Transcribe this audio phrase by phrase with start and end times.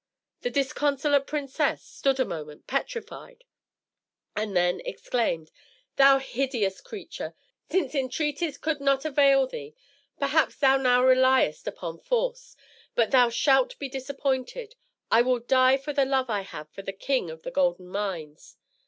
[0.41, 3.43] The disconsolate princess stood a moment petrified,
[4.35, 5.51] and then exclaimed,
[5.97, 7.35] "Thou hideous creature!
[7.69, 9.75] since entreaties could not avail thee,
[10.19, 12.55] perhaps thou now reliest upon force;
[12.95, 14.73] but thou shalt be disappointed.
[15.11, 18.57] I will die for the love I have for the King of the Golden Mines!"